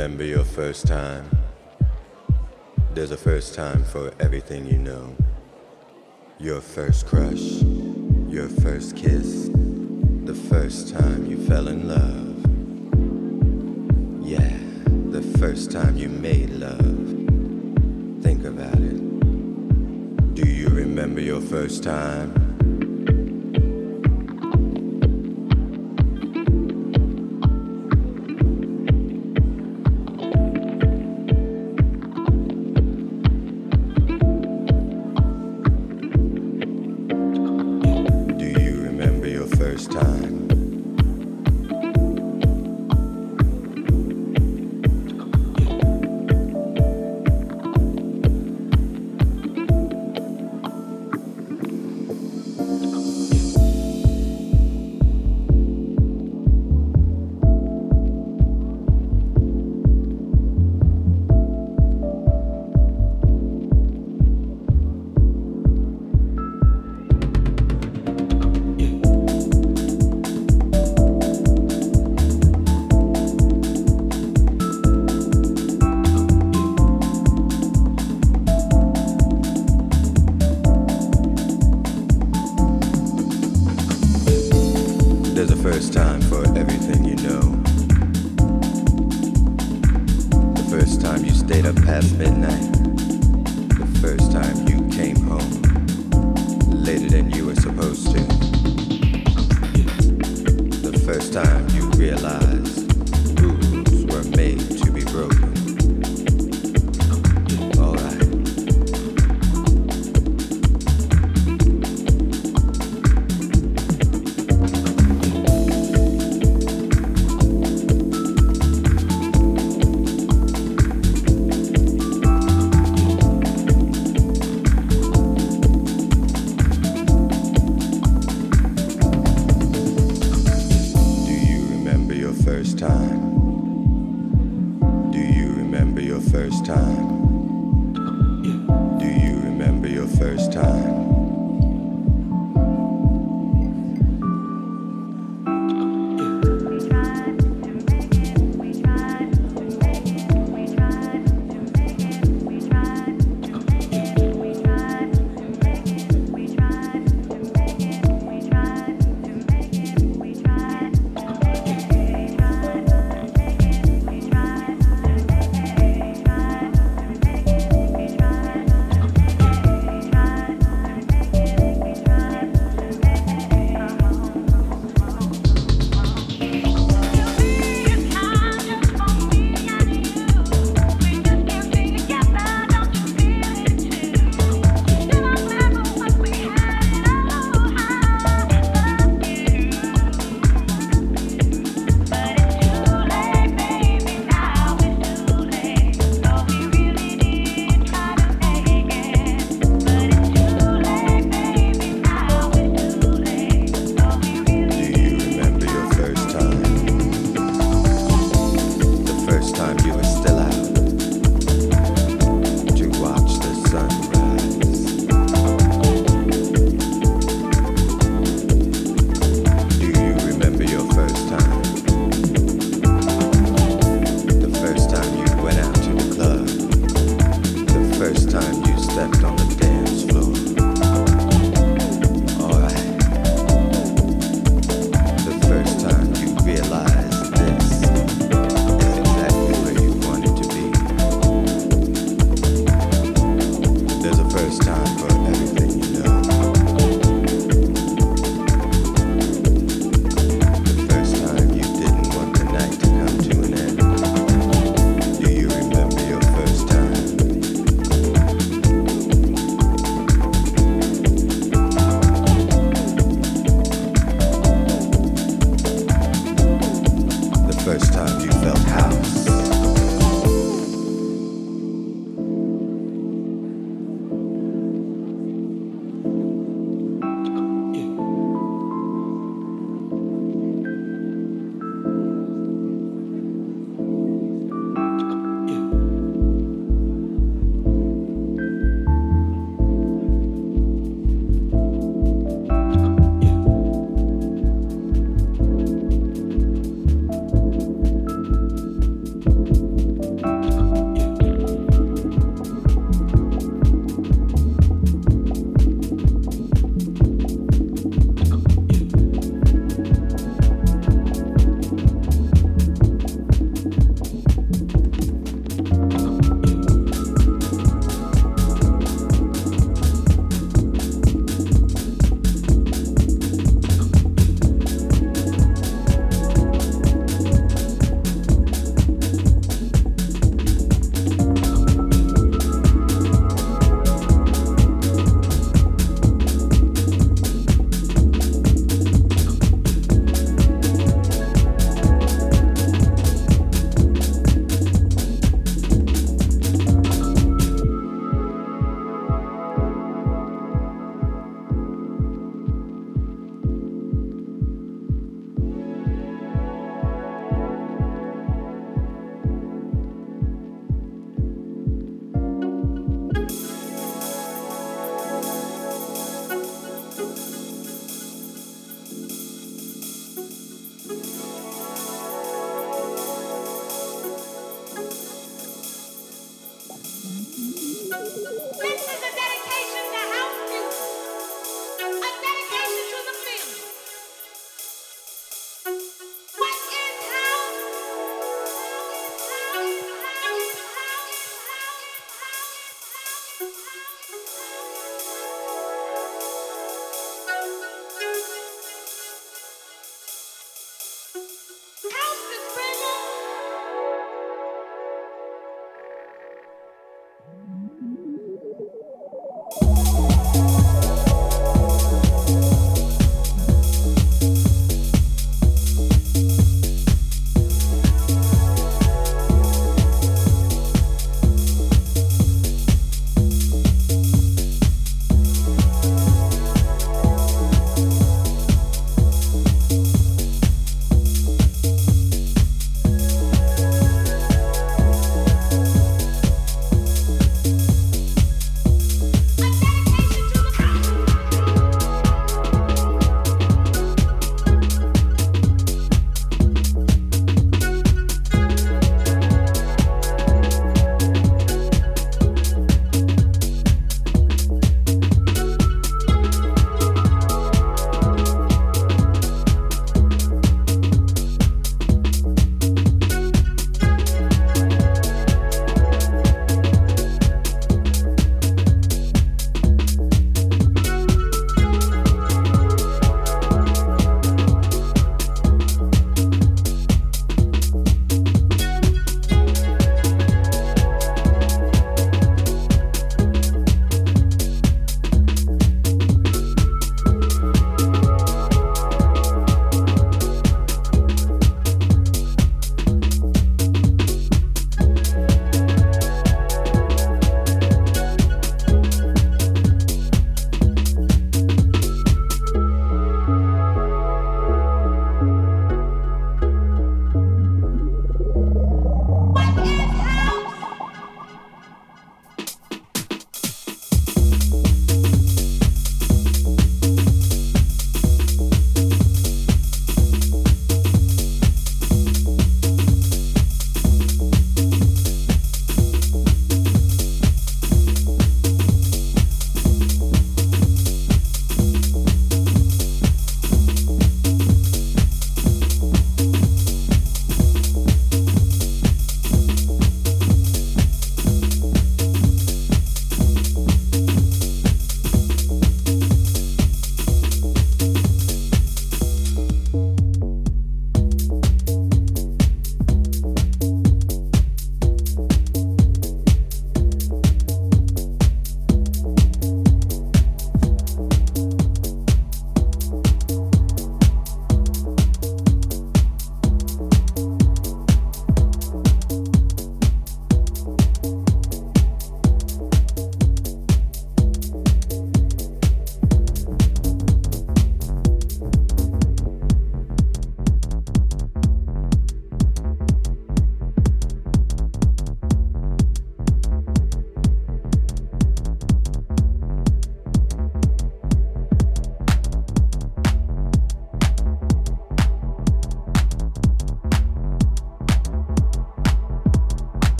remember 0.00 0.24
your 0.24 0.44
first 0.44 0.86
time? 0.86 1.28
There's 2.94 3.10
a 3.10 3.18
first 3.18 3.54
time 3.54 3.84
for 3.84 4.10
everything 4.18 4.64
you 4.64 4.78
know. 4.78 5.14
Your 6.38 6.62
first 6.62 7.04
crush, 7.04 7.60
your 8.26 8.48
first 8.48 8.96
kiss, 8.96 9.50
the 10.24 10.32
first 10.48 10.88
time 10.88 11.26
you 11.26 11.36
fell 11.44 11.68
in 11.68 11.86
love. 11.86 12.38
Yeah, 14.26 14.56
the 15.10 15.20
first 15.38 15.70
time 15.70 15.98
you 15.98 16.08
made 16.08 16.48
love. 16.48 16.96
Think 18.22 18.46
about 18.46 18.80
it. 18.80 20.34
Do 20.34 20.48
you 20.48 20.68
remember 20.68 21.20
your 21.20 21.42
first 21.42 21.82
time? 21.82 22.49